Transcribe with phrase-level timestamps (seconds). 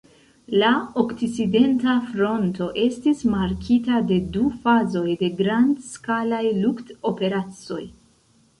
[0.61, 0.69] La
[1.01, 7.83] Okcidenta Fronto estis markita de du fazoj de grand-skalaj lukt-operacoj.